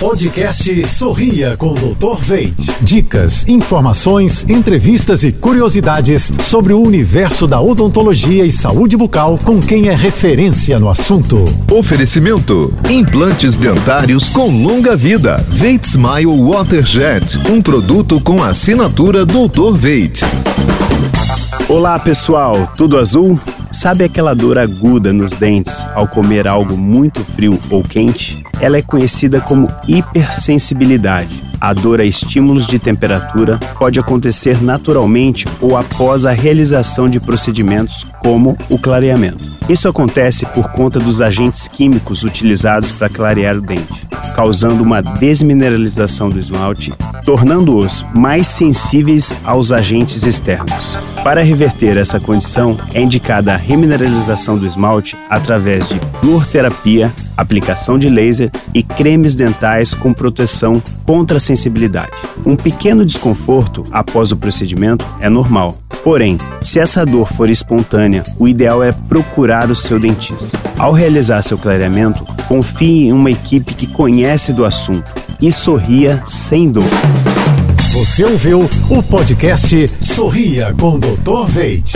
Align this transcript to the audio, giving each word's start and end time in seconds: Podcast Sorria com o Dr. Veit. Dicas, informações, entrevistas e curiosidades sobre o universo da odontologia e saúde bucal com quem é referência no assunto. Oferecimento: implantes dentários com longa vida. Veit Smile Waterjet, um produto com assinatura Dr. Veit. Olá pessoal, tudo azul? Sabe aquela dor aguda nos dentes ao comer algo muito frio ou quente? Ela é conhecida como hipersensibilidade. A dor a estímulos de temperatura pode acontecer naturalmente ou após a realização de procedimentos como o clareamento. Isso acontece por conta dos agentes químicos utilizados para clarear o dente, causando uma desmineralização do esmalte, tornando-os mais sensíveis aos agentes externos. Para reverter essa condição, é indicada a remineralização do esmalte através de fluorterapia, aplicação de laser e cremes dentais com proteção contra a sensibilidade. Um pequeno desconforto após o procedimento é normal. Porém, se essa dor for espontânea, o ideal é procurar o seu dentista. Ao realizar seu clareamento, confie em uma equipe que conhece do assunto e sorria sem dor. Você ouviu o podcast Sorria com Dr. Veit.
Podcast 0.00 0.86
Sorria 0.86 1.56
com 1.56 1.72
o 1.72 1.74
Dr. 1.74 2.22
Veit. 2.22 2.72
Dicas, 2.80 3.48
informações, 3.48 4.48
entrevistas 4.48 5.24
e 5.24 5.32
curiosidades 5.32 6.32
sobre 6.40 6.72
o 6.72 6.80
universo 6.80 7.48
da 7.48 7.60
odontologia 7.60 8.44
e 8.46 8.52
saúde 8.52 8.96
bucal 8.96 9.36
com 9.44 9.58
quem 9.60 9.88
é 9.88 9.94
referência 9.96 10.78
no 10.78 10.88
assunto. 10.88 11.44
Oferecimento: 11.72 12.72
implantes 12.88 13.56
dentários 13.56 14.28
com 14.28 14.62
longa 14.62 14.96
vida. 14.96 15.44
Veit 15.48 15.84
Smile 15.84 16.26
Waterjet, 16.26 17.36
um 17.50 17.60
produto 17.60 18.20
com 18.20 18.40
assinatura 18.40 19.26
Dr. 19.26 19.76
Veit. 19.76 20.20
Olá 21.68 21.98
pessoal, 21.98 22.72
tudo 22.76 22.96
azul? 22.96 23.38
Sabe 23.70 24.02
aquela 24.02 24.34
dor 24.34 24.56
aguda 24.58 25.12
nos 25.12 25.32
dentes 25.32 25.84
ao 25.94 26.08
comer 26.08 26.48
algo 26.48 26.76
muito 26.76 27.22
frio 27.22 27.60
ou 27.70 27.82
quente? 27.82 28.42
Ela 28.60 28.78
é 28.78 28.82
conhecida 28.82 29.40
como 29.40 29.68
hipersensibilidade. 29.86 31.46
A 31.60 31.74
dor 31.74 32.00
a 32.00 32.04
estímulos 32.04 32.66
de 32.66 32.78
temperatura 32.78 33.58
pode 33.78 34.00
acontecer 34.00 34.62
naturalmente 34.62 35.44
ou 35.60 35.76
após 35.76 36.24
a 36.24 36.32
realização 36.32 37.08
de 37.08 37.20
procedimentos 37.20 38.04
como 38.20 38.56
o 38.70 38.78
clareamento. 38.78 39.44
Isso 39.68 39.86
acontece 39.86 40.46
por 40.46 40.70
conta 40.70 40.98
dos 40.98 41.20
agentes 41.20 41.68
químicos 41.68 42.22
utilizados 42.22 42.92
para 42.92 43.08
clarear 43.08 43.56
o 43.56 43.60
dente, 43.60 44.06
causando 44.34 44.82
uma 44.82 45.02
desmineralização 45.02 46.30
do 46.30 46.38
esmalte, 46.38 46.92
tornando-os 47.28 48.06
mais 48.14 48.46
sensíveis 48.46 49.36
aos 49.44 49.70
agentes 49.70 50.24
externos. 50.24 50.96
Para 51.22 51.42
reverter 51.42 51.98
essa 51.98 52.18
condição, 52.18 52.74
é 52.94 53.02
indicada 53.02 53.52
a 53.52 53.56
remineralização 53.58 54.56
do 54.56 54.66
esmalte 54.66 55.14
através 55.28 55.86
de 55.86 56.00
fluorterapia, 56.20 57.12
aplicação 57.36 57.98
de 57.98 58.08
laser 58.08 58.50
e 58.72 58.82
cremes 58.82 59.34
dentais 59.34 59.92
com 59.92 60.14
proteção 60.14 60.82
contra 61.04 61.36
a 61.36 61.40
sensibilidade. 61.40 62.12
Um 62.46 62.56
pequeno 62.56 63.04
desconforto 63.04 63.84
após 63.92 64.32
o 64.32 64.36
procedimento 64.38 65.04
é 65.20 65.28
normal. 65.28 65.76
Porém, 66.02 66.38
se 66.62 66.80
essa 66.80 67.04
dor 67.04 67.30
for 67.30 67.50
espontânea, 67.50 68.24
o 68.38 68.48
ideal 68.48 68.82
é 68.82 68.90
procurar 68.90 69.70
o 69.70 69.76
seu 69.76 70.00
dentista. 70.00 70.58
Ao 70.78 70.92
realizar 70.92 71.42
seu 71.42 71.58
clareamento, 71.58 72.24
confie 72.48 73.08
em 73.08 73.12
uma 73.12 73.30
equipe 73.30 73.74
que 73.74 73.86
conhece 73.86 74.50
do 74.50 74.64
assunto 74.64 75.27
e 75.40 75.52
sorria 75.52 76.22
sem 76.26 76.70
dor. 76.70 76.84
Você 77.92 78.24
ouviu 78.24 78.68
o 78.90 79.02
podcast 79.02 79.90
Sorria 80.00 80.74
com 80.78 80.98
Dr. 80.98 81.46
Veit. 81.48 81.92